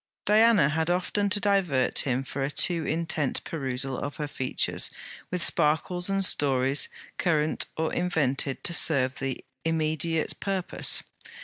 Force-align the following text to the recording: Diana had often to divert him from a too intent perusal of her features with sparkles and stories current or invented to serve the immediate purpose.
Diana 0.25 0.69
had 0.69 0.89
often 0.89 1.29
to 1.29 1.39
divert 1.39 1.99
him 1.99 2.23
from 2.23 2.41
a 2.41 2.49
too 2.49 2.87
intent 2.87 3.43
perusal 3.43 3.99
of 3.99 4.15
her 4.15 4.27
features 4.27 4.89
with 5.29 5.45
sparkles 5.45 6.09
and 6.09 6.25
stories 6.25 6.89
current 7.19 7.67
or 7.77 7.93
invented 7.93 8.63
to 8.63 8.73
serve 8.73 9.19
the 9.19 9.45
immediate 9.63 10.39
purpose. 10.39 11.03